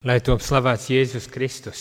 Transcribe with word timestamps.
Lai 0.00 0.14
top 0.24 0.40
slavēts 0.40 0.86
Jēzus 0.88 1.26
Kristus. 1.28 1.80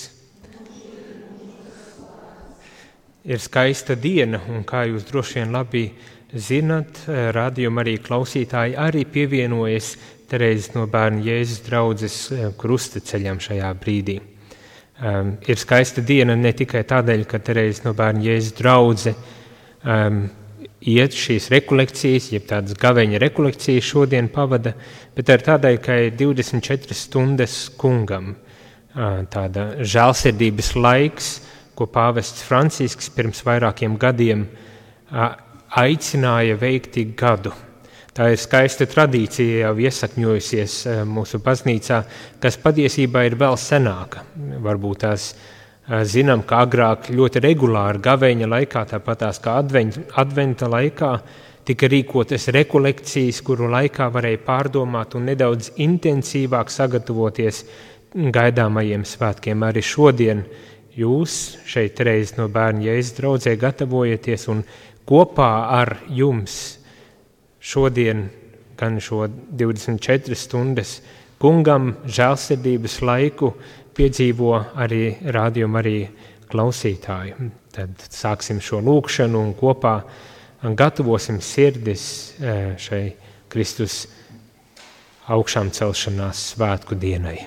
Ir 3.23 3.39
skaista 3.39 3.95
diena, 3.95 4.41
un 4.51 4.65
kā 4.67 4.81
jūs 4.89 5.05
droši 5.07 5.37
vien 5.37 5.55
labi 5.55 5.85
zinat, 6.35 6.99
rādījuma 7.07 7.79
arī 7.79 7.93
klausītāji 8.03 8.75
arī 8.75 9.05
pievienojas 9.07 9.93
Terēzes 10.27 10.73
no 10.73 10.83
bērna 10.91 11.23
Jēzus 11.29 11.63
draudzes 11.69 12.17
eh, 12.35 12.49
krustaceļam 12.59 13.39
šajā 13.39 13.71
brīdī. 13.79 14.17
Um, 14.99 15.37
ir 15.47 15.63
skaista 15.63 16.03
diena 16.03 16.35
ne 16.35 16.51
tikai 16.51 16.83
tādēļ, 16.91 17.23
ka 17.23 17.39
Terēzes 17.39 17.85
no 17.87 17.95
bērna 17.95 18.27
Jēzus 18.27 18.57
draudze 18.59 19.15
um, 19.15 20.25
iet 20.79 21.15
šīs 21.15 21.49
rekolekcijas, 21.51 22.29
jeb 22.33 22.45
tādas 22.49 22.77
gaveņa 22.79 23.19
rekolekcijas 23.21 23.87
šodien 23.87 24.29
pavada, 24.31 24.73
bet 25.15 25.29
ar 25.33 25.43
tādai, 25.43 25.75
ka 25.83 25.97
ir 26.07 26.15
24 26.19 26.95
stundas 26.95 27.67
kungam 27.79 28.35
tāda 29.31 29.69
žēlsirdības 29.83 30.73
laiks, 30.75 31.29
ko 31.75 31.87
pāvests 31.87 32.43
Francisks 32.43 33.11
pirms 33.15 33.43
vairākiem 33.45 33.95
gadiem 33.99 34.47
aicināja 35.79 36.57
veikt 36.59 36.97
ik 36.99 37.15
gadu. 37.19 37.53
Tā 38.15 38.33
ir 38.33 38.41
skaista 38.41 38.83
tradīcija, 38.89 39.69
jau 39.69 39.75
iesakņojusies 39.79 40.81
mūsu 41.07 41.39
baznīcā, 41.43 42.01
kas 42.41 42.57
patiesībā 42.59 43.23
ir 43.29 43.37
vēl 43.39 43.55
senāka. 43.55 44.25
Varbūt 44.35 45.05
tās 45.05 45.29
ir 45.31 45.58
Zinām, 45.89 46.43
ka 46.45 46.59
agrāk 46.67 47.07
ļoti 47.09 47.41
regulāri 47.41 48.01
gaveņa 48.05 48.47
laikā, 48.51 48.83
tāpat 48.91 49.23
kā 49.41 49.55
adventa, 49.57 50.67
laikā, 50.69 51.11
tika 51.65 51.89
rīkotas 51.89 52.45
rekolekcijas, 52.53 53.39
kuru 53.41 53.71
laikā 53.73 54.11
varēja 54.13 54.43
pārdomāt 54.45 55.15
un 55.17 55.25
nedaudz 55.31 55.71
intensīvāk 55.81 56.69
sagatavoties 56.69 57.63
gaidāmajiem 58.13 59.01
svētkiem. 59.01 59.65
Arī 59.65 59.81
šodien 59.81 60.43
jūs 60.93 61.57
šeit 61.65 61.97
reiz 62.05 62.35
no 62.37 62.45
bērnu 62.53 62.85
jēzus 62.85 63.17
draudzē 63.17 63.55
gatavojaties 63.57 64.45
un 64.53 64.61
kopā 65.09 65.51
ar 65.73 65.95
jums 66.13 66.59
šodien 67.59 68.27
gan 68.77 69.01
šo 69.01 69.25
24 69.27 70.37
stundas 70.37 70.99
kungam 71.39 71.93
žēlsirdības 72.05 72.99
laiku 73.07 73.53
piedzīvo 73.95 74.51
arī 74.79 75.03
rādījumu 75.23 75.79
arī 75.79 75.97
klausītāji. 76.49 77.51
Tad 77.75 78.07
sāksim 78.09 78.61
šo 78.63 78.81
lūkšanu 78.85 79.41
un 79.41 79.53
kopā 79.57 79.99
gatavosim 80.63 81.39
sirdis 81.41 82.03
e, 82.39 82.55
šai 82.81 83.03
Kristus 83.49 84.01
augšām 85.29 85.69
celšanās 85.73 86.41
svētku 86.55 86.97
dienai. 86.99 87.37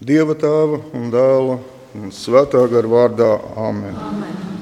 Dieva 0.00 0.32
tēva 0.32 0.78
un 0.96 1.10
dēla 1.12 1.58
un 1.98 2.14
svētā 2.14 2.62
gara 2.72 2.88
vārdā 2.88 3.34
Āmen. 3.68 3.98
Amen. 4.00 4.59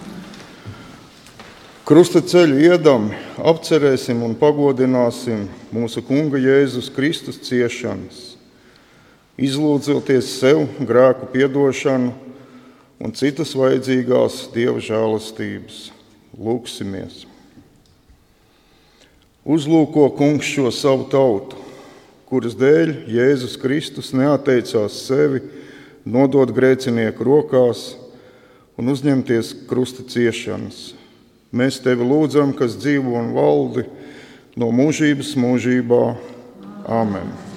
Krusta 1.89 2.21
ceļu 2.21 2.59
iedam, 2.61 3.07
apcerēsim 3.41 4.19
un 4.21 4.35
pagodināsim 4.37 5.47
mūsu 5.73 6.03
Kunga 6.05 6.37
Jēzus 6.37 6.91
Kristus 6.93 7.39
ciešanas, 7.47 8.19
izlūdzoties 9.41 10.29
sev 10.35 10.67
grēku 10.85 11.31
piedošanu 11.33 12.11
un 13.01 13.17
citas 13.17 13.55
vajadzīgās 13.57 14.37
Dieva 14.53 14.85
žēlastības. 14.85 15.79
Lūksimies! 16.37 17.23
Uzlūko 19.49 20.11
Kungs 20.21 20.45
šo 20.45 20.69
savu 20.69 21.09
tautu, 21.09 21.57
kuras 22.29 22.53
dēļ 22.61 22.95
Jēzus 23.17 23.57
Kristus 23.65 24.13
neatteicās 24.13 25.01
sevi 25.09 25.41
nodot 26.05 26.53
grēcinieku 26.53 27.33
rokās 27.33 27.95
un 28.77 28.93
uzņemties 28.93 29.57
krusta 29.73 30.05
ciešanas 30.05 30.98
Mēs 31.49 31.81
tevi 31.81 32.05
lūdzam, 32.05 32.53
kas 32.57 32.77
dzīvo 32.77 33.17
un 33.17 33.33
valdi 33.37 33.87
no 34.61 34.69
mūžības 34.75 35.33
mūžībā. 35.41 36.03
Āmen! 36.89 37.29
Mēs 37.33 37.48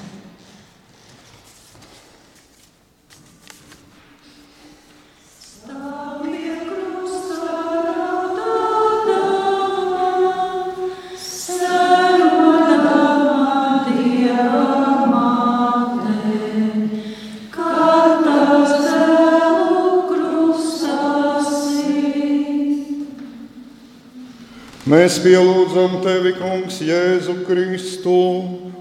pielūdzam 25.22 26.00
tevi, 26.04 26.32
Kungs, 26.38 26.80
Jēzu 26.86 27.36
Kristu 27.46 28.14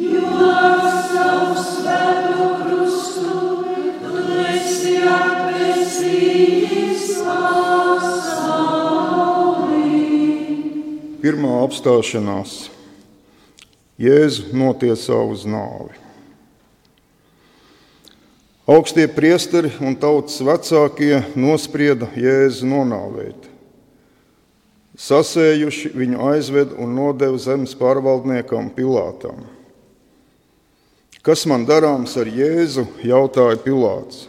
Jo 0.03 0.29
ar 0.49 0.81
savu 1.11 1.55
svēto 1.61 2.47
krustu 2.62 3.37
tu 4.03 4.12
esi 4.47 4.95
atpesījis 5.12 7.05
pasauli. 7.27 8.69
Pirmā 11.25 11.53
apstāšanās 11.67 12.53
Jēzu 14.03 14.43
notiesā 14.57 15.19
uz 15.29 15.45
nāvi. 15.47 16.12
Augstie 18.62 19.09
priesteri 19.11 19.73
un 19.83 19.97
tautas 19.99 20.37
vecākie 20.39 21.17
nosprieda 21.34 22.06
Jēzu 22.15 22.69
nonāvēt. 22.71 23.49
Sasējuši 24.95 25.91
viņu 25.99 26.21
aizved 26.28 26.77
un 26.78 26.93
nodeva 26.95 27.41
zemes 27.43 27.73
pārvaldniekam 27.75 28.69
Pilātam. 28.77 29.41
Kas 31.27 31.43
man 31.50 31.67
darāms 31.67 32.15
ar 32.15 32.31
Jēzu? 32.31 32.87
jautāja 33.03 33.59
Pilāts. 33.65 34.28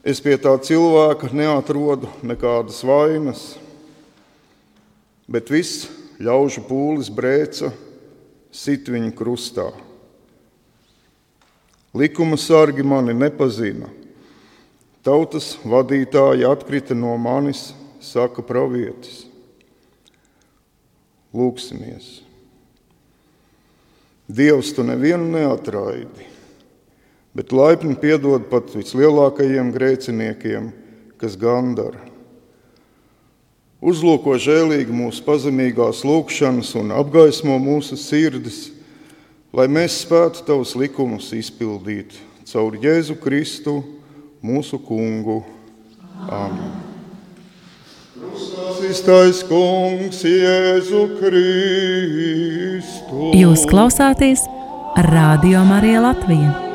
Es 0.00 0.16
pie 0.24 0.38
tā 0.40 0.56
cilvēka 0.56 1.28
neatrodu 1.36 2.08
nekādas 2.24 2.80
vainas, 2.88 3.44
bet 5.28 5.52
viss 5.52 5.90
ļaužu 6.16 6.64
pūlis 6.64 7.12
brēca, 7.12 7.68
sit 8.48 8.88
viņu 8.88 9.12
krustā. 9.12 9.68
Likuma 11.94 12.36
sargi 12.36 12.82
mani 12.86 13.14
nepazina. 13.14 13.88
Tautas 15.02 15.56
vadītāji 15.64 16.44
atkrita 16.46 16.94
no 16.94 17.16
manis, 17.18 17.70
saka 18.04 18.44
pravietis. 18.44 19.24
Lūksimies! 21.34 22.20
Dievs, 24.30 24.70
tu 24.76 24.84
nevienu 24.86 25.26
neatraidi, 25.32 26.26
bet 27.34 27.50
laipni 27.50 27.96
piedod 27.98 28.44
pat 28.50 28.70
vislielākajiem 28.76 29.72
grēciniekiem, 29.74 30.68
kas 31.18 31.34
gandara. 31.40 32.04
Uzlūko 33.80 34.36
žēlīgi 34.38 34.92
mūsu 34.94 35.24
pazemīgās 35.26 36.04
lūgšanas 36.06 36.74
un 36.78 36.92
apgaismo 36.94 37.56
mūsu 37.58 37.96
sirdis 37.98 38.68
lai 39.52 39.66
mēs 39.70 40.00
spētu 40.04 40.44
tavus 40.46 40.76
likumus 40.78 41.32
izpildīt 41.36 42.14
caur 42.50 42.76
Jēzu 42.82 43.16
Kristu, 43.22 43.80
mūsu 44.42 44.80
Kungu. 44.82 45.42
Amen. 46.30 46.72
Kristus, 48.80 49.44
kungs, 49.46 50.22
Jēzu 50.24 51.04
Kristu. 51.20 53.30
Jūs 53.36 53.66
klausāties 53.70 54.46
Radio 55.10 55.62
Marija 55.68 56.02
Latvija. 56.08 56.69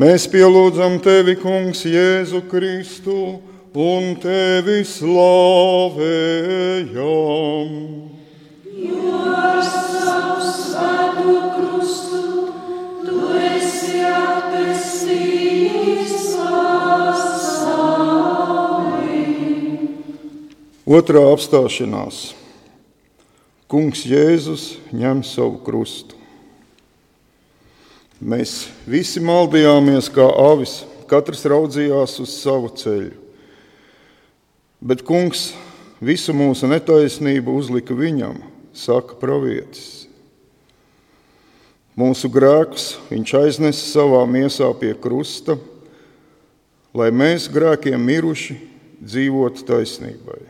Mēs 0.00 0.24
pielūdzam 0.32 0.94
tevi, 1.04 1.34
Kungs, 1.36 1.82
Jēzu 1.84 2.38
Kristu 2.48 3.36
un 3.76 4.14
tevi 4.22 4.80
slavējam. 4.88 5.98
Jo 8.80 9.26
ar 9.28 9.60
savu 9.66 10.40
svēto 10.46 11.34
krustu, 11.56 12.48
tu 13.02 13.16
esi 13.44 14.00
atpestījis 14.08 15.34
pasauli. 16.38 17.60
Otrā 20.88 21.26
apstāšanās. 21.34 22.22
Kungs 23.68 24.08
Jēzus 24.08 24.80
ņem 24.96 25.20
savu 25.28 25.60
krustu. 25.68 26.19
Mēs 28.20 28.68
visi 28.84 29.20
maldījāmies 29.24 30.10
kā 30.12 30.26
avis, 30.52 30.82
katrs 31.08 31.46
raudzījās 31.48 32.18
uz 32.20 32.34
savu 32.42 32.68
ceļu. 32.76 33.16
Bet 34.80 35.00
kungs 35.08 35.50
visu 36.04 36.34
mūsu 36.36 36.68
netaisnību 36.68 37.54
uzlika 37.56 37.96
viņam, 37.96 38.36
saka 38.76 39.16
pravietis. 39.20 40.04
Mūsu 41.96 42.30
grēkus 42.32 42.94
viņš 43.08 43.34
aiznesa 43.40 43.88
savā 43.88 44.22
miesā 44.28 44.68
pie 44.80 44.92
krusta, 44.96 45.58
lai 46.96 47.10
mēs 47.12 47.48
grēkiem 47.52 48.00
miruši 48.04 48.56
dzīvotu 49.00 49.64
taisnībai. 49.68 50.40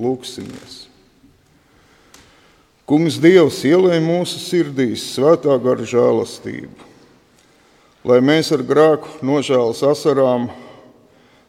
Lūksimies! 0.00 0.90
Kungs 2.90 3.20
Dievs 3.22 3.60
ielēja 3.62 4.02
mūsu 4.02 4.40
sirdīs 4.42 5.04
svētā 5.12 5.54
gara 5.62 5.84
žēlastību, 5.86 6.74
lai 8.02 8.16
mēs 8.18 8.50
ar 8.50 8.64
grēku 8.66 9.06
nožēlas 9.22 9.78
asarām 9.86 10.48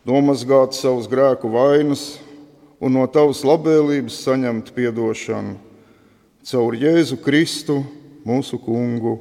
nomazgātu 0.06 0.78
savus 0.78 1.10
grēku 1.10 1.50
vainas 1.50 2.22
un 2.78 2.94
no 2.94 3.08
tavas 3.10 3.42
labvēlības 3.42 4.22
saņemtu 4.22 4.70
piedošanu 4.76 5.58
caur 6.46 6.78
Jēzu 6.78 7.18
Kristu, 7.26 7.82
mūsu 8.22 8.62
Kungu. 8.62 9.18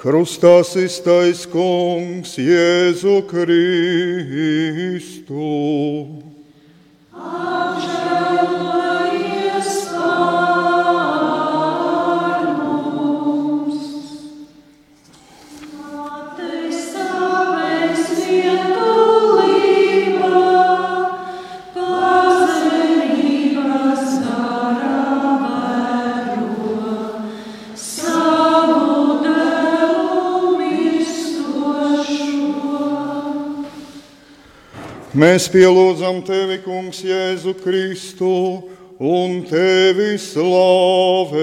Krustā 0.00 0.64
iztais 0.80 1.44
kungs 1.52 2.40
Jēzu 2.40 3.20
Kristu. 3.28 3.66
Mēs 35.16 35.46
pielūdzam 35.48 36.18
tevi, 36.28 36.58
Kungs, 36.60 36.98
Jēzu 37.00 37.54
Kristu, 37.56 38.68
un 39.00 39.48
tevi 39.48 40.20
slavējam. 40.20 41.40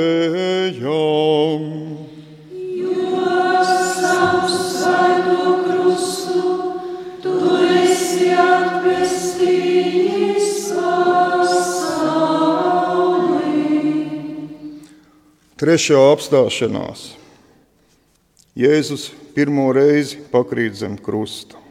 Savu 3.98 4.46
svēto 4.52 5.56
krustu, 5.64 6.44
tu 7.24 7.34
esi 7.80 8.30
atpestījis 8.44 10.52
pasauli. 10.78 12.06
Trešā 15.58 15.98
apstāšanās. 16.12 17.18
Jēzus 18.54 19.10
pirmo 19.34 19.74
reizi 19.74 20.22
pakrīt 20.30 20.78
zem 20.86 20.94
krusta. 21.02 21.63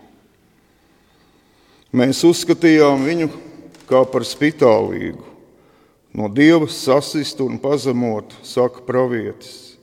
Mēs 1.93 2.23
uzskatījām 2.25 3.03
viņu 3.05 3.29
kā 3.89 4.01
par 4.09 4.25
spitālīgu, 4.25 5.27
no 6.17 6.29
dieva 6.33 6.65
sasistu 6.73 7.45
un 7.51 7.59
pazemotu, 7.61 8.39
saka 8.47 8.81
pravietis. 8.87 9.75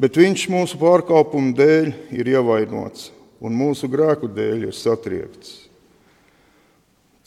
Bet 0.00 0.16
viņš 0.16 0.46
mūsu 0.48 0.78
pārkāpumu 0.80 1.52
dēļ 1.58 1.90
ir 2.16 2.30
ievainots 2.32 3.10
un 3.44 3.56
mūsu 3.56 3.88
grēku 3.92 4.30
dēļ 4.32 4.70
ir 4.70 4.76
satriekts. 4.76 5.66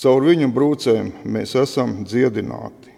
Caur 0.02 0.26
viņa 0.26 0.50
brūcēm 0.50 1.12
mēs 1.30 1.54
esam 1.62 2.00
dziedināti. 2.08 2.90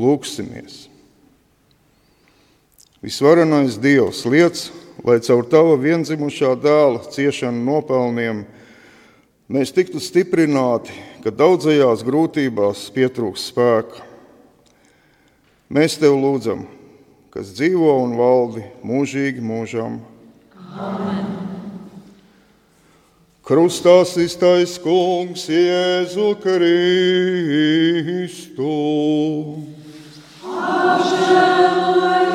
Lūksimies! 0.00 0.86
Visvarenais 3.04 3.76
Dievs 3.78 4.24
liec, 4.26 4.64
lai 5.06 5.20
caur 5.22 5.46
tava 5.46 5.76
vienzimušā 5.78 6.56
dēla 6.58 7.04
ciešanu 7.14 7.62
nopelniem 7.62 8.42
mēs 9.46 9.70
tiktu 9.74 10.02
stiprināti, 10.02 10.90
ka 11.22 11.30
daudzajās 11.30 12.02
grūtībās 12.06 12.90
pietrūks 12.94 13.46
spēka. 13.52 14.02
Mēs 15.70 15.98
tev 16.02 16.18
lūdzam, 16.18 16.66
kas 17.30 17.54
dzīvo 17.54 17.92
un 18.02 18.18
valdi 18.18 18.66
mūžīgi 18.86 19.42
mūžam. 19.42 20.00
Amen. 20.74 21.26
Krustā 23.46 24.02
iztais 24.18 24.74
kungs 24.82 25.46
Jēzu 25.46 26.34
Kristu. 26.42 26.74
Apžēlojies 30.66 32.25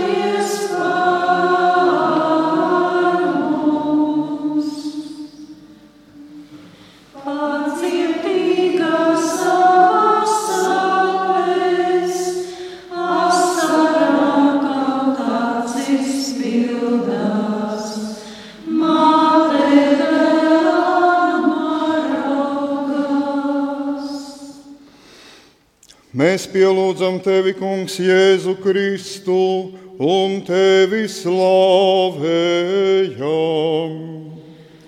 Mēs 26.22 26.44
pielūdzam 26.52 27.16
tevi, 27.26 27.56
Kungs, 27.58 27.96
Jēzu 27.98 28.52
Kristu, 28.62 29.74
un 29.98 30.46
tevi 30.46 31.08
slavējam. 31.10 32.22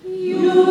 Jo 0.05 0.65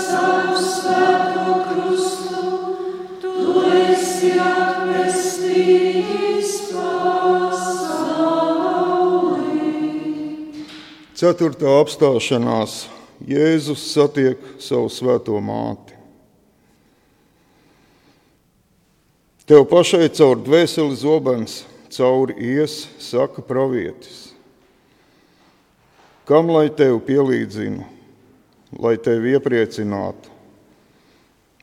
savu 0.00 0.58
svēto 0.58 1.54
krustu 1.68 2.74
tu 3.22 3.62
esi 3.76 4.32
atpestījis 4.42 6.50
pasauli. 6.72 7.86
Ceturtā 11.14 11.70
apstāšanās 11.84 12.90
Jēzus 13.22 13.86
satiek 13.94 14.42
savu 14.58 14.90
svēto 14.90 15.38
māti. 15.38 15.85
Tev 19.46 19.62
pašai 19.70 20.08
caur 20.10 20.40
dvēseli 20.42 20.96
zobens 20.98 21.60
cauri 21.94 22.34
ies, 22.42 22.88
saka 22.98 23.44
pravietis. 23.46 24.32
Kam 26.26 26.48
lai 26.50 26.66
tev 26.74 26.98
pielīdzinu, 27.06 27.84
lai 28.82 28.96
tevi 28.98 29.36
iepriecinātu? 29.36 30.32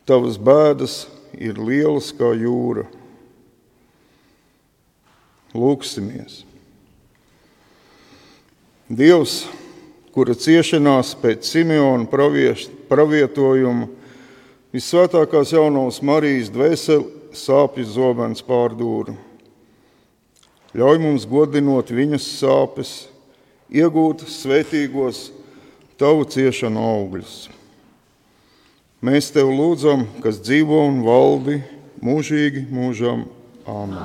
Tavas 0.07 0.37
bēdas 0.39 0.93
ir 1.35 1.59
lielas 1.59 2.13
kā 2.15 2.29
jūra. 2.39 2.85
Lūksimies! 5.51 6.45
Dievs, 8.87 9.41
kura 10.15 10.37
ciešanās 10.39 11.11
pēc 11.19 11.51
Simeona 11.51 12.07
pravietojuma, 12.87 13.89
visvētākās 14.71 15.51
jaunās 15.51 15.99
Marijas 15.99 16.47
dvēseli 16.55 17.22
sāpju 17.37 17.85
zobens 17.89 18.41
pārdūra. 18.45 19.13
Ļauj 20.73 20.97
mums 21.03 21.25
godinot 21.29 21.91
viņas 21.93 22.25
sāpes, 22.39 22.93
iegūt 23.69 24.25
svētīgos 24.29 25.27
tavu 26.01 26.25
ciešanu 26.25 26.81
augļus. 26.81 27.35
Mēs 29.03 29.29
tev 29.35 29.51
lūdzam, 29.53 30.07
kas 30.23 30.41
dzīvo 30.41 30.79
un 30.87 31.03
valdi 31.05 31.59
mūžīgi 32.01 32.65
mūžam. 32.73 33.27
Āmen! 33.69 34.01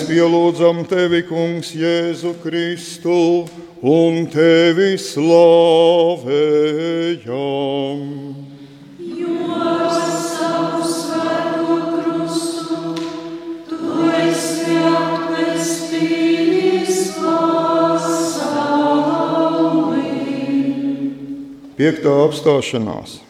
pielūdzam 0.07 0.83
tevi, 0.87 1.23
Kungs, 1.27 1.71
Jēzu 1.75 2.33
Kristu, 2.43 3.47
un 3.81 4.27
tevi 4.31 4.97
slavējam. 4.99 6.29
Piektā 21.79 22.11
apstāšanās. 22.25 23.21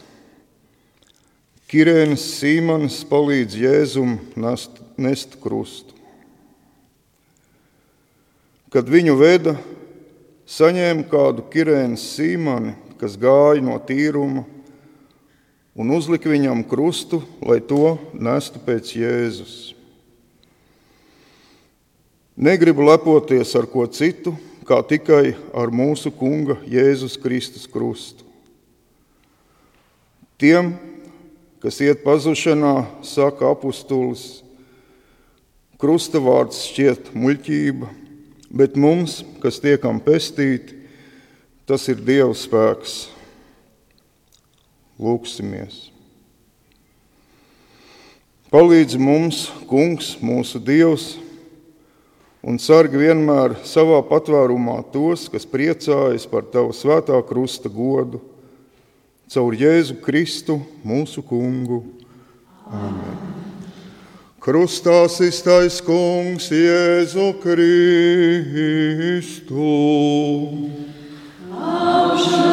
Kirēnas 1.70 2.24
Sīmanis 2.40 2.96
palīdz 3.06 3.54
Jēzum 3.54 4.16
nest, 4.42 4.82
nest 4.98 5.38
krustu. 5.38 5.99
Kad 8.70 8.86
viņu 8.86 9.16
veda, 9.18 9.56
saņēma 10.46 11.08
kādu 11.10 11.42
Kirēnas 11.50 12.04
Sīmani, 12.12 12.76
kas 13.00 13.16
gāja 13.18 13.64
no 13.66 13.74
tīruma, 13.82 14.44
un 15.74 15.90
uzlika 15.90 16.30
viņam 16.30 16.62
krustu, 16.70 17.18
lai 17.42 17.58
to 17.58 17.96
nestu 18.14 18.62
pēc 18.62 18.92
Jēzus. 18.94 19.56
Negribu 22.38 22.86
lepoties 22.86 23.56
ar 23.58 23.66
ko 23.66 23.88
citu, 23.90 24.36
kā 24.62 24.78
tikai 24.86 25.34
ar 25.50 25.74
mūsu 25.74 26.12
Kunga 26.14 26.60
Jēzus 26.62 27.18
Kristus 27.18 27.66
krustu. 27.66 28.22
Tiem, 30.38 30.76
kas 31.58 31.82
iet 31.82 32.04
pazušanā, 32.06 32.86
saka 33.02 33.50
apustulis, 33.50 34.44
krusta 35.74 36.22
vārds 36.22 36.62
šķiet 36.70 37.10
muļķība, 37.18 37.90
bet 38.50 38.76
mums, 38.76 39.20
kas 39.42 39.60
tiekam 39.62 40.00
pestīti, 40.02 40.76
tas 41.70 41.86
ir 41.88 42.02
Dieva 42.02 42.34
spēks. 42.34 43.06
Lūksimies! 45.00 45.86
Palīdzi 48.50 48.98
mums, 48.98 49.44
Kungs, 49.70 50.16
mūsu 50.18 50.58
Dievs, 50.58 51.12
un 52.42 52.58
sargi 52.58 52.98
vienmēr 52.98 53.54
savā 53.62 54.00
patvērumā 54.08 54.80
tos, 54.90 55.28
kas 55.30 55.46
priecājas 55.46 56.26
par 56.26 56.50
Tava 56.50 56.74
svētā 56.74 57.20
krusta 57.28 57.70
godu 57.70 58.18
caur 59.30 59.54
Jēzu 59.54 60.00
Kristu, 60.02 60.58
mūsu 60.82 61.22
Kungu. 61.22 61.84
Amen. 62.66 63.39
Krustā 64.40 65.04
iztais 65.20 65.82
Kungs, 65.84 66.46
Jēzu 66.48 67.34
Kristu. 67.42 67.60
Apžēlojies 71.60 72.49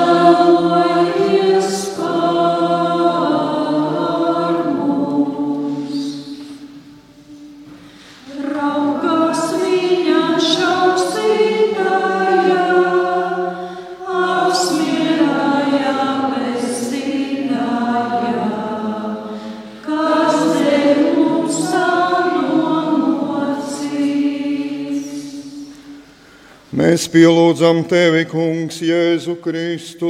Mēs 26.87 27.03
pielūdzam 27.11 27.81
tevi, 27.83 28.21
Kungs, 28.31 28.77
Jēzu 28.79 29.33
Kristu, 29.43 30.07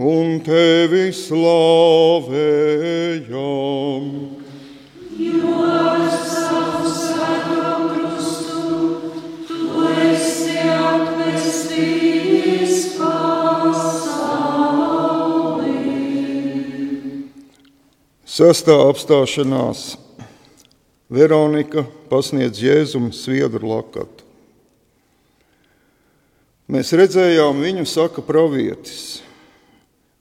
un 0.00 0.38
tevi 0.40 1.12
slavējam. 1.12 2.30
Jo 5.20 5.52
ar 5.68 6.00
savu 6.24 6.88
svēto 6.94 7.74
krustu 7.90 8.72
tu 9.50 9.84
esi 10.06 10.56
atpestījis 10.64 12.16
pasauli. 12.96 14.08
Sestā 18.24 18.80
apstāšanās 18.88 20.00
Veronika 21.12 21.84
pasniedz 22.08 22.64
Jēzum 22.64 23.12
sviedru 23.12 23.76
lakatu. 23.76 24.23
Mēs 26.64 26.94
redzējām 26.96 27.60
viņu, 27.60 27.84
saka 27.84 28.22
pravietis. 28.24 29.20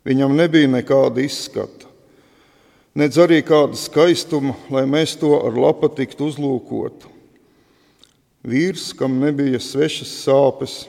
Viņam 0.04 0.34
nebija 0.36 0.68
nekāda 0.68 1.24
izskata, 1.24 1.88
nedz 3.00 3.16
arī 3.24 3.40
kāda 3.48 3.80
skaistuma, 3.80 4.58
lai 4.68 4.84
mēs 4.84 5.16
to 5.22 5.32
ar 5.40 5.56
lapa 5.56 5.88
tiktu 5.88 6.28
uzlūkotu. 6.28 7.08
Vīrs, 8.44 8.90
kam 9.00 9.22
nebija 9.22 9.62
svešas 9.64 10.12
sāpes 10.26 10.82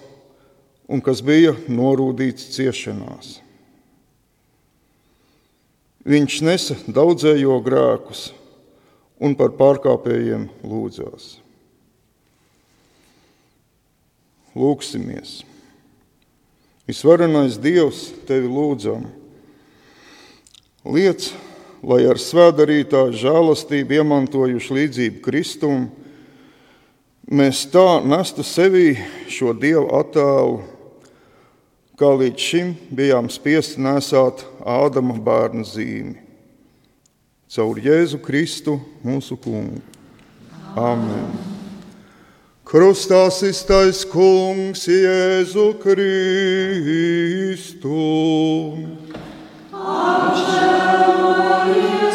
un 0.91 0.99
kas 0.99 1.23
bija 1.23 1.55
norūdīts 1.71 2.51
ciešanās. 2.57 3.37
Viņš 6.05 6.41
nesa 6.45 6.77
daudzējo 6.91 7.61
grēkus 7.65 8.27
un 9.23 9.39
par 9.39 9.55
pārkāpējiem 9.55 10.51
lūdzās. 10.67 11.44
Lūksimies! 14.55 15.43
Visvarenais 16.87 17.57
Dievs, 17.59 18.11
tevi 18.29 18.51
lūdzam! 18.51 19.07
Liec, 20.85 21.31
lai 21.81 22.03
ar 22.09 22.21
svētdarītāju 22.21 23.17
žēlastību 23.23 23.97
iemantojuši 23.99 24.77
līdzību 24.79 25.23
Kristum, 25.25 25.87
mēs 27.25 27.65
tā 27.73 28.03
nestu 28.05 28.45
sevī 28.45 28.99
šo 29.33 29.55
Dievu 29.57 29.89
attēlu, 29.97 30.61
kā 31.97 32.13
līdz 32.21 32.51
šim 32.51 32.77
bijām 32.93 33.31
spiesti 33.33 33.81
nesāt 33.81 34.45
Ādama 34.61 35.17
bērnu 35.17 35.65
zīmi. 35.69 36.21
Caur 37.55 37.79
Jēzu 37.79 38.19
Kristu 38.21 38.81
mūsu 39.07 39.39
kungu. 39.41 39.81
Amen! 40.75 41.54
Krustā 42.75 43.31
iztais 43.47 44.03
kungs 44.11 44.89
Jēzu 44.91 45.79
Kristu. 45.79 45.95
Apžēlojies 49.71 52.14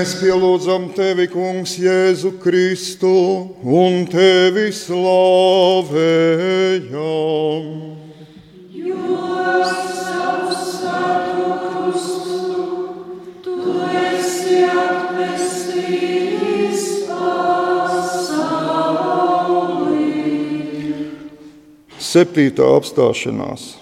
Mēs 0.00 0.14
pielūdzam 0.16 0.86
tevi, 0.96 1.26
kungs, 1.28 1.74
Jēzu 1.76 2.30
Kristu, 2.40 3.52
un 3.60 4.08
tevi 4.08 4.72
slavējam. 4.72 6.00
Jo 8.72 8.96
ar 9.42 9.68
savu 9.98 10.56
svēto 10.56 11.52
krustu 11.66 12.64
tu 13.44 13.76
esi 14.00 14.64
atpestījis 14.72 17.04
pasauli. 17.12 18.72
Septītā 22.00 22.72
apstāšanās. 22.80 23.76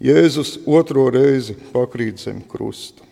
Jēzus 0.00 0.64
otro 0.64 1.12
reizi 1.12 1.60
pakrīt 1.76 2.24
zem 2.24 2.40
krusta. 2.40 3.11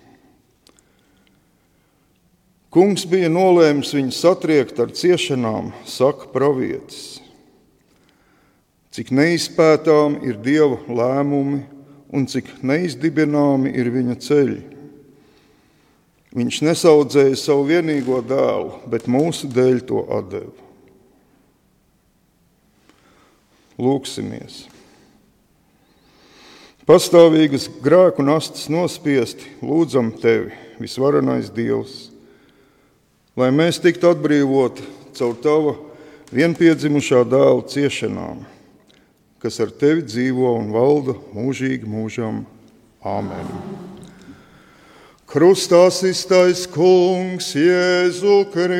Kungs 2.70 3.02
bija 3.10 3.26
nolēmis 3.26 3.90
viņu 3.96 4.14
satriekt 4.14 4.78
ar 4.78 4.92
ciešanām, 4.94 5.72
saka 5.82 6.28
pravietis. 6.30 7.18
Cik 8.94 9.10
neizpētām 9.14 10.20
ir 10.26 10.38
Dieva 10.42 10.78
lēmumi 10.86 11.64
un 12.14 12.26
cik 12.30 12.60
neizdibināmi 12.66 13.72
ir 13.74 13.90
viņa 13.90 14.16
ceļi. 14.22 14.60
Viņš 16.34 16.60
nesaudzēja 16.62 17.38
savu 17.38 17.66
vienīgo 17.72 18.20
dēlu, 18.22 18.84
bet 18.90 19.10
mūsu 19.10 19.50
dēļ 19.50 19.80
to 19.86 20.04
deva. 20.30 20.68
Lūksimies! 23.80 24.68
Pastāvīgas 26.86 27.66
grēku 27.82 28.22
nastas 28.26 28.70
nospiesti, 28.70 29.46
lūdzam 29.62 30.10
tevi, 30.22 30.54
visvarenais 30.82 31.50
Dievs, 31.54 32.09
lai 33.38 33.50
mēs 33.54 33.78
tiktu 33.82 34.10
atbrīvoti 34.10 34.86
caur 35.18 35.36
tava 35.42 35.74
vienpiedzimušā 36.34 37.24
dēla 37.28 37.66
ciešanām, 37.70 38.42
kas 39.42 39.60
ar 39.62 39.70
tevi 39.74 40.02
dzīvo 40.06 40.54
un 40.58 40.66
valda 40.74 41.14
mūžīgi 41.34 41.86
mūžam. 41.90 42.44
Āmen! 43.00 43.48
Krustā 45.30 45.86
iztais 46.08 46.64
kungs 46.66 47.52
Jēzu 47.54 48.50
Kristu. 48.50 48.74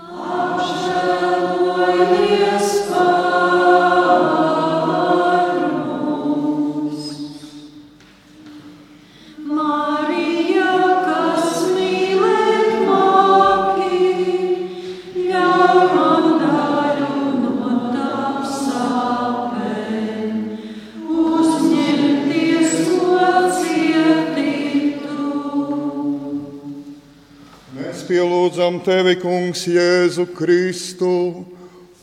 Apžēlojies 0.00 2.65
Mēs 28.46 28.54
pielūdzam 28.54 28.78
tevi, 28.86 29.16
kungs, 29.18 29.66
Jēzu 29.66 30.22
Kristu, 30.30 31.44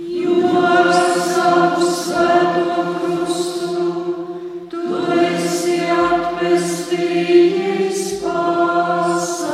Jo 0.07 0.37
ar 0.55 0.87
savu 0.95 1.83
svēto 1.90 2.85
krustu 3.00 3.90
tu 4.71 4.79
esi 5.19 5.81
atpestījis 5.90 7.02
pasauli. 8.23 9.50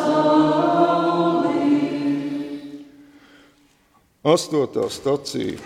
Astotā 4.20 4.90
stacija. 4.92 5.56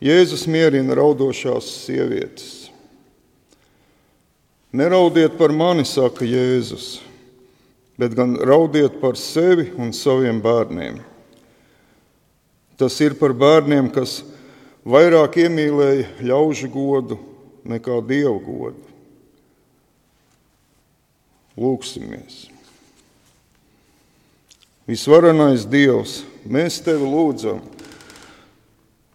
Jēzus 0.00 0.48
mierina 0.48 0.96
raudošās 0.96 1.68
sievietes. 1.84 2.59
Neraudiet 4.72 5.34
par 5.34 5.50
mani, 5.50 5.82
saka 5.82 6.22
Jēzus, 6.22 7.00
bet 7.98 8.14
gan 8.14 8.36
raudiet 8.38 9.00
par 9.02 9.16
sevi 9.18 9.66
un 9.74 9.90
saviem 9.90 10.38
bērniem. 10.42 11.00
Tas 12.78 12.94
ir 13.02 13.16
par 13.18 13.34
bērniem, 13.34 13.90
kas 13.90 14.20
vairāk 14.86 15.40
iemīlēja 15.42 16.06
ļaužu 16.22 16.70
godu 16.70 17.18
nekā 17.66 17.98
dievu 18.06 18.38
godu. 18.46 18.86
Lūksimies! 21.58 22.46
Visvarenais 24.86 25.66
Dievs, 25.66 26.20
mēs 26.46 26.78
tevi 26.86 27.10
lūdzam! 27.10 27.58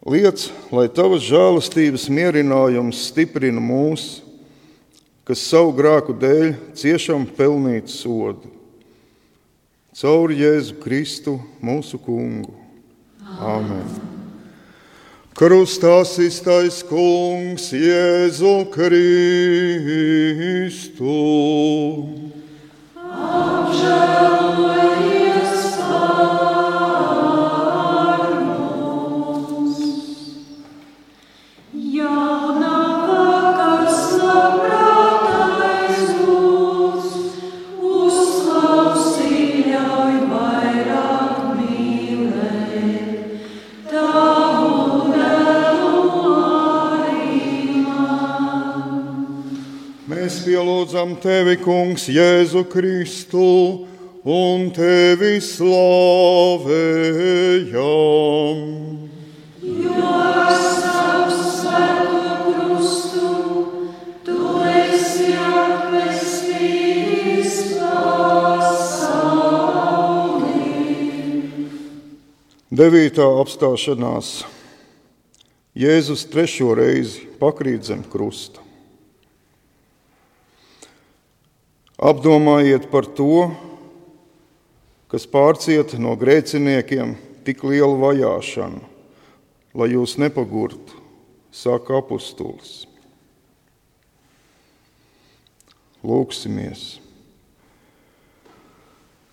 Liec, 0.06 0.50
lai 0.70 0.86
tavas 0.92 1.24
žēlastības 1.26 2.06
mierinājums 2.14 3.08
stiprina 3.08 3.64
mūs, 3.64 4.25
kas 5.26 5.42
savu 5.50 5.74
grēku 5.78 6.14
dēļ 6.22 6.54
ciešam 6.78 7.26
pelnīt 7.38 7.90
sodu. 7.90 8.52
Caur 9.96 10.30
Jēzu 10.36 10.76
Kristu, 10.84 11.40
mūsu 11.64 11.98
kungu. 12.04 12.54
Āmen! 13.40 13.88
Krustā 15.36 16.04
iztais 16.24 16.84
kungs 16.88 17.72
Jēzu 17.76 18.72
Kristu. 18.76 19.16
Apžēlojies 22.96 24.35
pielūdzam 50.46 51.16
tevi, 51.22 51.56
kungs, 51.58 52.06
Jēzu 52.14 52.66
Kristu, 52.70 53.86
un 54.26 54.72
tevi 54.74 55.42
slavējam. 55.42 56.74
Jo 59.66 60.14
savu 60.56 61.36
svēto 61.50 62.36
krustu 62.46 63.30
tu 64.26 64.38
esi 64.70 65.34
atpestījis 65.38 67.56
pasauli. 67.78 69.30
Devītā 72.70 73.26
apstāšanās. 73.46 74.46
Jēzus 75.76 76.30
trešo 76.32 76.72
reizi 76.78 77.26
pakrīt 77.42 77.82
zem 77.90 78.04
krusta. 78.08 78.65
Apdomājiet 82.06 82.84
par 82.92 83.08
to, 83.18 83.48
kas 85.10 85.24
pārcieta 85.26 85.98
no 85.98 86.12
grēciniekiem 86.20 87.16
tik 87.48 87.64
lielu 87.66 87.96
vajāšanu, 87.98 88.84
lai 89.74 89.88
jūs 89.96 90.14
nepagurtu, 90.22 91.00
saka 91.50 91.98
apustulis. 92.04 92.84
Lūksimies! 96.06 97.00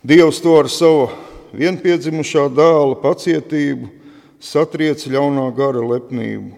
Dievs 0.01 0.41
to 0.41 0.57
ar 0.57 0.73
savu 0.73 1.11
vienpiedzimušā 1.53 2.49
dēla 2.57 2.97
pacietību 3.05 3.93
satriec 4.41 5.05
ļaunā 5.13 5.51
gara 5.55 5.85
lepnību. 5.93 6.57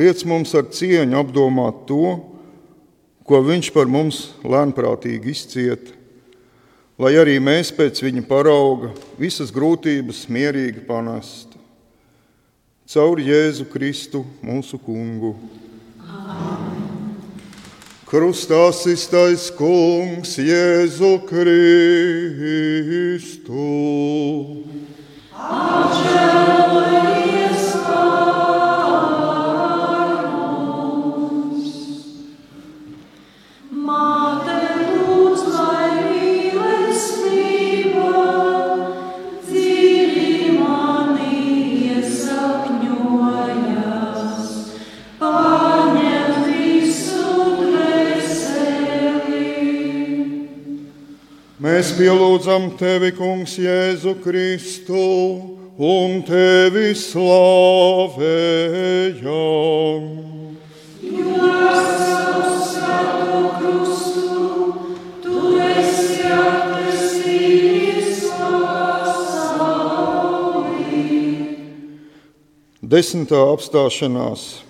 Liec 0.00 0.24
mums 0.24 0.56
ar 0.56 0.70
cieņu 0.72 1.20
apdomāt 1.20 1.84
to, 1.90 2.31
ko 3.26 3.40
viņš 3.44 3.70
par 3.74 3.86
mums 3.90 4.32
lēnprātīgi 4.42 5.30
izcieta, 5.32 5.94
lai 6.98 7.14
arī 7.18 7.38
mēs 7.42 7.72
pēc 7.74 8.02
viņa 8.04 8.22
parauga 8.28 8.92
visas 9.20 9.52
grūtības 9.54 10.26
mierīgi 10.32 10.84
panestu. 10.86 11.58
Caur 12.92 13.20
Jēzu 13.22 13.64
Kristu, 13.72 14.24
mūsu 14.44 14.78
kungu. 14.82 15.36
Krustā 18.10 18.68
iztais 18.92 19.48
kungs 19.56 20.36
Jēzu 20.36 21.14
Kristu. 21.30 21.56
Apžēlojies 25.32 27.11
Mēs 51.82 51.96
pielūdzam 51.98 52.78
tevi, 52.78 53.08
kungs, 53.10 53.56
Jēzu 53.58 54.12
Kristu, 54.22 54.94
un 55.82 56.22
tevi 56.22 56.94
slavējam. 56.94 58.22
Desmitā 72.78 73.42
apstāšanās 73.58 74.62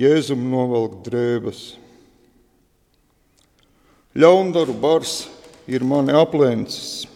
Jēzum 0.00 0.40
novelk 0.56 1.04
drēbes. 1.04 1.76
Ļaundaru 4.16 4.72
bars 4.80 5.35
ir 5.66 5.84
mani 5.84 6.14
aplencis, 6.14 7.06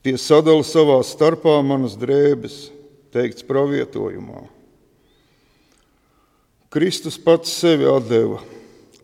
Tie 0.00 0.14
sadala 0.16 0.64
savā 0.64 0.96
starpā 1.04 1.58
manas 1.60 1.92
drēbes, 2.00 2.70
teikts 3.12 3.44
pravietojumā. 3.44 4.46
Kristus 6.72 7.18
pats 7.20 7.52
sevi 7.52 7.84
deva, 8.08 8.40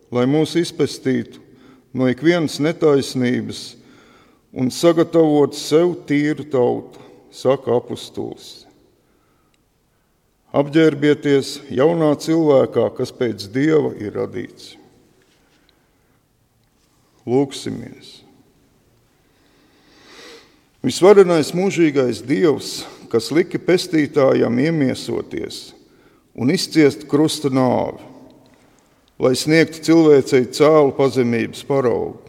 lai 0.09 0.25
mūs 0.25 0.55
izpestītu 0.57 1.43
no 1.93 2.09
ikvienas 2.09 2.57
netaisnības 2.65 3.63
un 4.57 4.73
sagatavotu 4.73 5.61
sev 5.61 5.93
tīru 6.09 6.49
tautu, 6.49 7.03
saka 7.29 7.77
apustulis. 7.77 8.65
Apģērbieties 10.57 11.59
jaunā 11.77 12.15
cilvēkā, 12.17 12.89
kas 12.97 13.13
pēc 13.13 13.51
dieva 13.53 13.93
ir 14.01 14.17
radīts. 14.17 14.79
Lūksimies! 17.29 18.26
Visvarenais 20.87 21.49
mūžīgais 21.51 22.21
Dievs, 22.23 22.85
kas 23.11 23.33
lika 23.35 23.59
pestītājam 23.59 24.55
iemiesoties 24.63 25.73
un 26.39 26.53
izciest 26.55 27.09
krusta 27.11 27.51
nāvi, 27.51 28.05
lai 29.19 29.33
sniegtu 29.35 29.83
cilvēcei 29.83 30.45
cēlu 30.55 30.93
pazemības 30.95 31.65
paraugu. 31.67 32.21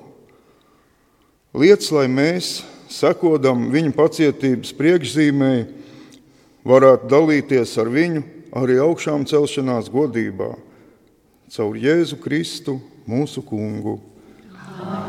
Liec, 1.54 1.86
lai 1.94 2.08
mēs, 2.10 2.64
sekodam 2.90 3.68
viņa 3.74 3.94
pacietības 3.94 4.74
priekšzīmēji, 4.80 5.68
varētu 6.66 7.12
dalīties 7.14 7.76
ar 7.78 7.94
viņu 7.94 8.24
arī 8.58 8.80
augšām 8.82 9.28
celšanās 9.30 9.92
godībā, 9.94 10.56
caur 11.54 11.78
Jēzu 11.78 12.18
Kristu, 12.26 12.80
mūsu 13.06 13.46
kungu. 13.46 14.00
Amen. 14.82 15.07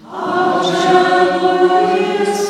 Apžēlojies 0.05 2.43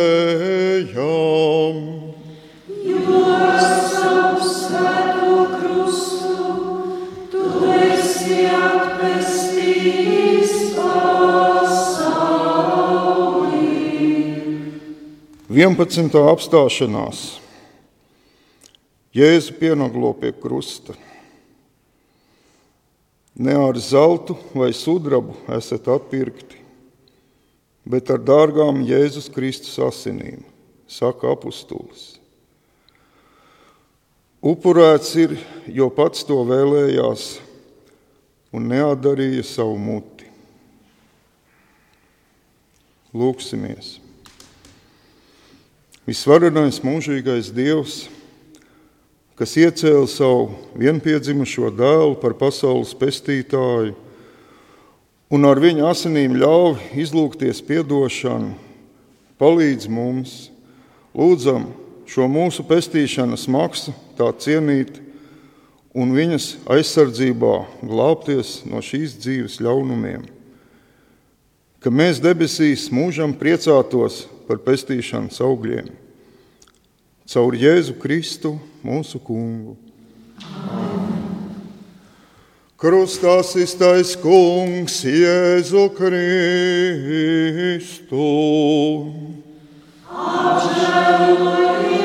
Jo 2.83 3.21
savu 3.93 4.43
svēto 4.43 5.37
krustu 5.53 6.35
tu 7.31 7.43
esi 7.77 8.41
atpestījis 8.59 10.53
pasaulī. 10.75 12.11
11. 15.47 16.11
apstāšanās. 16.35 17.19
Jēzu 19.15 19.51
pienaglo 19.63 20.11
pie 20.19 20.35
krusta. 20.35 21.06
Ne 23.37 23.53
ar 23.53 23.77
zeltu 23.77 24.33
vai 24.57 24.71
sudrabu 24.73 25.35
esat 25.53 25.85
atpirkti, 25.93 26.57
bet 27.85 28.09
ar 28.09 28.23
dārgām 28.25 28.81
Jēzus 28.81 29.29
Kristus 29.29 29.77
asinīm, 29.77 30.41
saka 30.89 31.29
apustulis. 31.35 32.15
Upurēts 34.41 35.13
ir, 35.21 35.37
jo 35.69 35.89
pats 35.93 36.25
to 36.25 36.39
vēlējās 36.49 37.29
un 38.57 38.67
neatdarīja 38.73 39.45
savu 39.45 39.77
muti. 39.77 40.25
Lūksimies! 43.17 43.97
Visvarenais 46.09 46.81
mūžīgais 46.81 47.53
Dievs! 47.53 48.05
Kas 49.37 49.53
iecēla 49.53 50.07
savu 50.09 50.49
vienpiedzimušo 50.81 51.69
dēlu 51.77 52.15
par 52.17 52.33
pasaules 52.39 52.95
pestītāju 52.97 53.93
un 55.29 55.45
ar 55.45 55.61
viņa 55.61 55.91
asinīm 55.91 56.37
ļauj 56.41 56.97
izlūgties 56.97 57.61
atdošanu, 57.61 58.55
palīdz 59.37 59.85
mums, 59.93 60.49
lūdzam 61.13 61.67
šo 62.09 62.25
mūsu 62.31 62.65
pestīšanas 62.65 63.45
maksu 63.51 63.93
tā 64.17 64.31
cienīt 64.41 64.97
un 65.93 66.15
viņas 66.17 66.49
aizsardzībā 66.73 67.53
glābties 67.83 68.63
no 68.65 68.81
šīs 68.81 69.19
dzīves 69.21 69.59
ļaunumiem. 69.61 70.25
Ka 71.77 71.93
mēs 71.93 72.17
debesīs 72.17 72.89
mūžam 72.89 73.37
priecātos 73.37 74.25
par 74.49 74.57
pestīšanas 74.65 75.37
augļiem 75.45 76.06
caur 77.27 77.51
Jēzu 77.59 77.91
Kristu, 77.99 78.55
mūsu 78.85 79.19
kungu. 79.19 79.75
Krustā 82.77 83.41
iztais 83.59 84.15
kungs 84.21 85.01
Jēzu 85.03 85.89
Kristu. 85.97 86.23
Apžēlojies 90.07 91.96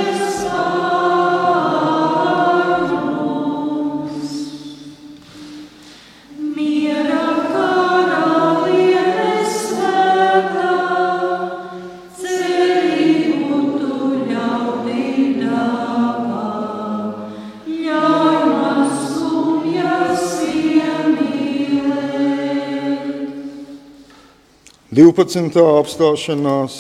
Divpadsmitā 25.13 25.61
apstāšanās 25.77 26.75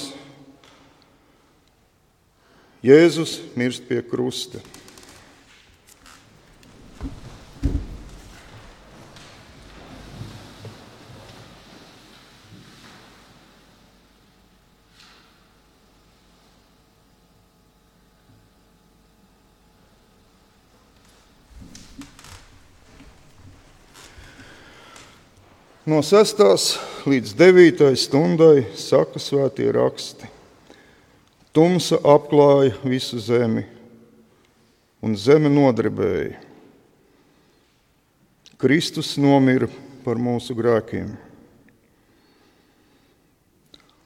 Jēzus 2.80 3.34
mirst 3.60 3.84
pie 3.84 3.98
krusta. 4.00 4.62
No 25.84 26.00
6. 26.00 26.91
Līdz 27.06 27.34
9. 27.34 27.82
stundai 27.98 28.62
saka 28.78 29.18
svētie 29.18 29.66
raksti. 29.74 30.28
Tumsa 31.52 31.98
apklāja 31.98 32.76
visu 32.86 33.18
zemi, 33.20 33.64
un 35.02 35.16
zeme 35.18 35.50
nodarbēja. 35.52 36.38
Kristus 38.62 39.16
nomira 39.18 39.66
par 40.04 40.20
mūsu 40.22 40.54
grēkiem. 40.54 41.10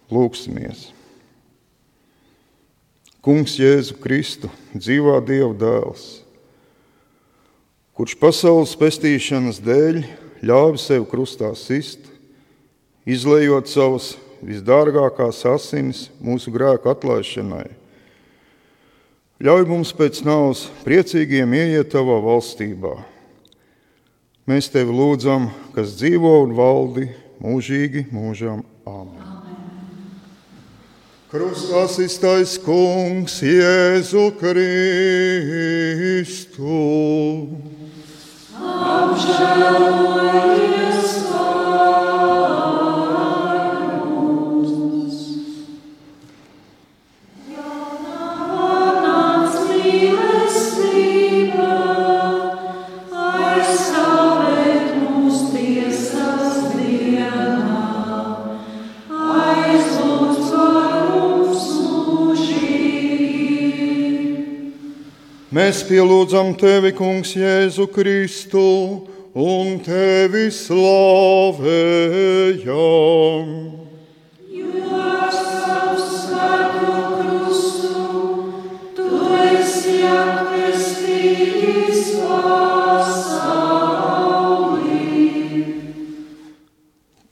Lūksimies! 0.08 0.88
Kungs 3.20 3.58
Jēzu 3.58 3.98
Kristu, 4.00 4.48
dzīvā 4.72 5.18
Dieva 5.26 5.52
dēls, 5.58 6.08
kurš 7.98 8.14
pasaules 8.20 8.76
pestīšanas 8.78 9.58
dēļ 9.66 10.04
ļāva 10.46 10.78
sev 10.78 11.08
krustā 11.10 11.50
sist, 11.58 12.15
izlējot 13.06 13.70
savas 13.70 14.14
visdārgākās 14.44 15.44
asinis 15.48 16.06
mūsu 16.20 16.52
grēku 16.54 16.90
atlaišanai. 16.90 17.68
Ļauj 19.42 19.66
mums 19.68 19.92
pēc 19.92 20.22
nāves 20.24 20.66
priecīgiem 20.84 21.52
ieiet 21.58 21.90
tavā 21.92 22.16
valstībā. 22.24 22.94
Mēs 24.46 24.70
tevi 24.72 24.94
lūdzam, 24.94 25.50
kas 25.74 25.96
dzīvo 25.98 26.32
un 26.44 26.54
valdi 26.56 27.10
mūžīgi 27.42 28.06
mūžam. 28.14 28.62
Āmen. 28.86 29.26
Krustā 31.26 31.82
iztais 32.00 32.54
kungs 32.62 33.42
Jēzu 33.42 34.30
Kristu. 34.38 34.70
Mēs 65.56 65.78
pielūdzam 65.88 66.50
tevi, 66.60 66.90
Kungs, 66.92 67.30
Jēzu 67.32 67.86
Kristu, 67.88 68.60
un 69.32 69.78
tevi 69.80 70.50
slavējam. 70.52 71.06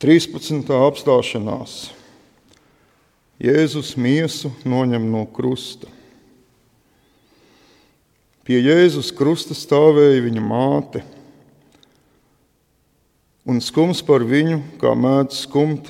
13. 0.04 0.68
apstāšanās. 0.68 1.74
Jēzus 3.40 3.94
miesu 3.96 4.50
noņem 4.68 5.06
no 5.12 5.22
krusta. 5.32 5.93
Pie 8.44 8.58
Jēzus 8.60 9.08
krusta 9.16 9.56
stāvēja 9.56 10.20
viņa 10.26 10.40
māte, 10.44 11.00
un 13.48 13.60
skums 13.64 14.02
par 14.04 14.20
viņu, 14.28 14.58
kā 14.80 14.90
mēdz 14.92 15.38
skumt, 15.46 15.88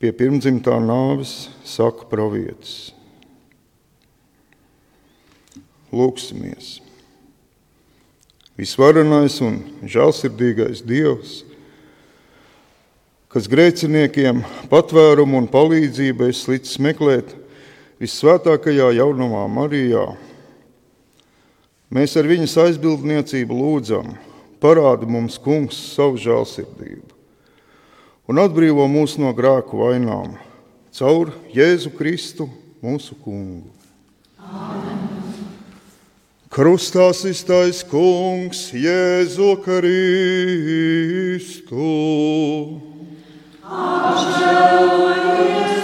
pie 0.00 0.12
pirmdzimtā 0.16 0.78
nāves, 0.80 1.50
saka 1.68 2.06
pravietis. 2.08 2.94
Lūksimies! 5.92 6.78
Visvarenais 8.58 9.36
un 9.44 9.60
žēlsirdīgais 9.84 10.80
Dievs, 10.88 11.42
kas 13.28 13.46
grēciniekiem 13.52 14.40
patvērumu 14.72 15.42
un 15.42 15.50
palīdzību 15.52 16.26
es 16.32 16.40
līdz 16.48 16.72
meklēt 16.88 17.36
visvētākajā 18.00 18.88
jaunumā 18.96 19.44
Marijā. 19.52 20.06
Mēs 21.88 22.18
ar 22.20 22.28
viņas 22.28 22.58
aizbildniecību 22.66 23.62
lūdzam, 23.62 24.12
parādi 24.60 25.08
mums, 25.08 25.38
Kungs, 25.40 25.78
savu 25.94 26.20
žēlsirdību 26.20 27.16
un 28.28 28.36
atbrīvo 28.42 28.84
mūs 28.92 29.16
no 29.20 29.30
grēku 29.32 29.78
vainām 29.80 30.34
caur 30.98 31.32
Jēzu 31.54 31.90
Kristu, 31.96 32.48
mūsu 32.84 33.14
Kungu. 33.24 33.70
Amen. 34.38 34.98
Krustā 36.52 37.08
iztais 37.28 37.82
Kungs, 37.88 38.72
Jēzu 38.74 39.56
Kristu. 39.64 39.88
Apžēlojies 43.68 45.77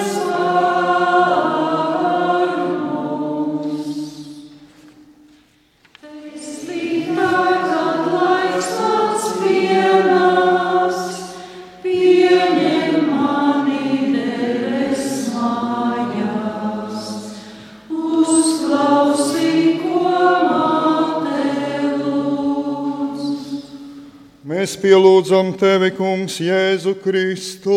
Mēs 24.65 24.79
pielūdzam 24.81 25.51
tevi, 25.61 25.91
Kungs, 25.93 26.39
Jēzu 26.41 26.95
Kristu, 27.03 27.77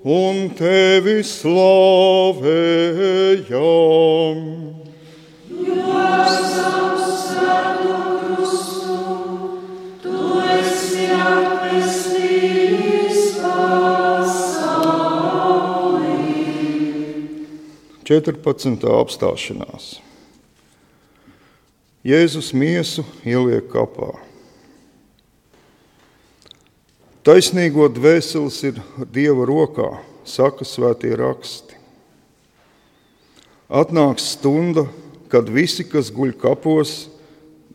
un 0.00 0.48
tevi 0.56 1.20
slavējam. 1.20 1.92
14. 18.08 18.88
apstāšanās. 19.04 20.00
Jēzus 22.08 22.56
miesu 22.56 23.04
ieliek 23.20 23.68
kapā. 23.68 24.25
Taisnīgo 27.26 27.88
dvēseles 27.90 28.56
ir 28.68 28.76
Dieva 29.10 29.48
rokā, 29.48 29.88
saka 30.22 30.62
svētie 30.62 31.10
raksti. 31.18 31.74
Atnāks 33.66 34.28
stunda, 34.36 34.84
kad 35.26 35.50
visi, 35.50 35.82
kas 35.90 36.12
guļ 36.14 36.36
kapos, 36.38 37.08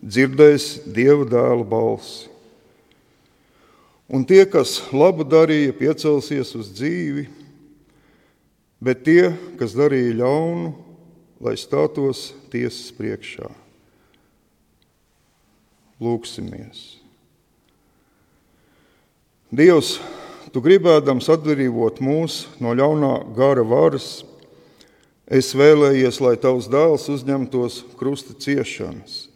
dzirdēs 0.00 0.86
Dieva 0.88 1.26
dēla 1.28 1.66
balsi. 1.68 2.30
Un 4.08 4.24
tie, 4.24 4.46
kas 4.48 4.78
labu 4.88 5.28
darīja, 5.28 5.76
piecelsies 5.76 6.54
uz 6.56 6.72
dzīvi, 6.72 7.26
bet 8.80 9.04
tie, 9.04 9.34
kas 9.60 9.76
darīja 9.76 10.16
ļaunu, 10.22 10.72
lai 11.44 11.58
stātos 11.60 12.30
tiesas 12.48 12.88
priekšā. 12.96 13.52
Lūksimies! 16.00 17.01
Dievs, 19.52 19.98
tu 20.48 20.62
gribēdams 20.64 21.26
atbrīvot 21.34 21.98
mūs 22.00 22.46
no 22.56 22.72
ļaunā 22.72 23.18
gara 23.36 23.60
varas, 23.60 24.22
es 25.28 25.50
vēlējies, 25.52 26.22
lai 26.24 26.38
tavs 26.40 26.70
dēls 26.72 27.04
uzņemtos 27.12 27.82
krusta 28.00 28.32
ciešanas. 28.32 29.26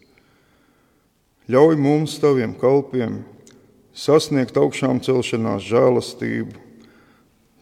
Ļauj 1.45 1.77
mums, 1.77 2.17
taviem 2.17 2.57
kalpiem, 2.57 3.21
sasniegt 3.93 4.57
augšām 4.57 5.03
celšanās 5.05 5.69
žēlastību 5.69 6.65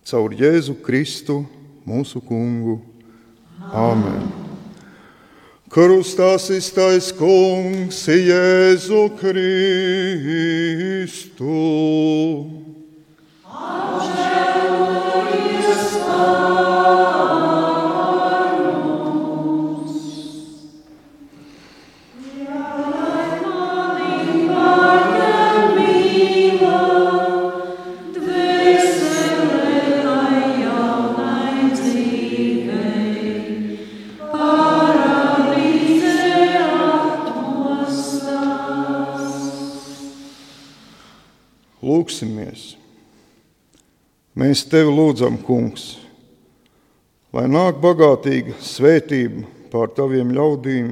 caur 0.07 0.31
Jēzu 0.39 0.79
Kristu, 0.85 1.41
mūsu 1.83 2.23
kungu. 2.23 2.79
Āmen! 3.75 4.44
Krustā 5.75 6.37
iztais 6.55 7.09
kungs 7.11 8.05
Jēzu 8.07 9.09
Kristu. 9.19 9.51
Lūksimies! 13.43 14.55
Mēs 44.45 44.61
tevi 44.69 44.91
lūdzam, 44.93 45.39
Kungs, 45.41 45.95
lai 47.33 47.47
nāk 47.49 47.79
bagātīga 47.81 48.53
svētība 48.61 49.47
pār 49.71 49.89
taviem 49.95 50.29
ļaudīm, 50.35 50.91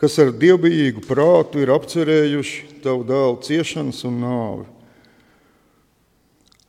kas 0.00 0.16
ar 0.22 0.30
dievbijīgu 0.32 1.02
prātu 1.04 1.60
ir 1.60 1.72
apcerējuši 1.74 2.80
tavu 2.86 3.04
dēlu 3.10 3.36
ciešanas 3.44 4.00
un 4.08 4.16
nāvi. 4.22 4.64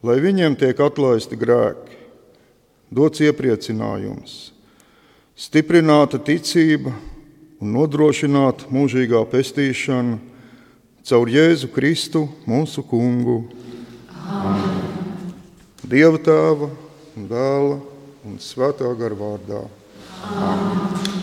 Lai 0.04 0.18
viņiem 0.26 0.60
tiek 0.60 0.82
atlaisti 0.84 1.40
grēki, 1.40 2.04
dots 2.92 3.24
iepriecinājums, 3.24 4.38
stiprināta 5.40 6.20
ticība 6.20 6.92
un 7.64 7.78
nodrošināta 7.80 8.68
mūžīgā 8.76 9.24
pestīšana 9.32 10.20
caur 11.08 11.32
Jēzu 11.32 11.72
Kristu, 11.72 12.28
mūsu 12.44 12.84
Kungu. 12.92 13.46
Amen. 14.26 14.75
Dieva 15.86 16.18
tēva 16.18 16.72
un 17.16 17.28
dēla 17.30 17.76
un 18.26 18.40
svētā 18.42 18.90
gara 18.98 19.18
vārdā. 19.20 19.62
Amen. 20.34 21.15